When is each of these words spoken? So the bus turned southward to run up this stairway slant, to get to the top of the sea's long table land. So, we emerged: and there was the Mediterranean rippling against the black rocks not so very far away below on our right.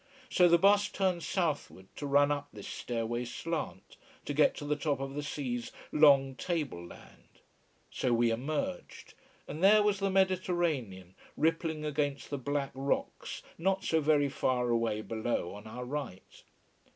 So 0.31 0.47
the 0.47 0.57
bus 0.57 0.87
turned 0.89 1.21
southward 1.21 1.85
to 1.97 2.07
run 2.07 2.31
up 2.31 2.47
this 2.51 2.67
stairway 2.67 3.23
slant, 3.23 3.97
to 4.25 4.33
get 4.33 4.55
to 4.55 4.65
the 4.65 4.75
top 4.75 4.99
of 4.99 5.13
the 5.13 5.21
sea's 5.21 5.71
long 5.91 6.33
table 6.33 6.83
land. 6.83 7.41
So, 7.91 8.11
we 8.11 8.31
emerged: 8.31 9.13
and 9.47 9.63
there 9.63 9.83
was 9.83 9.99
the 9.99 10.09
Mediterranean 10.09 11.13
rippling 11.37 11.85
against 11.85 12.31
the 12.31 12.39
black 12.39 12.71
rocks 12.73 13.43
not 13.59 13.83
so 13.83 14.01
very 14.01 14.27
far 14.27 14.69
away 14.69 15.01
below 15.03 15.53
on 15.53 15.67
our 15.67 15.85
right. 15.85 16.43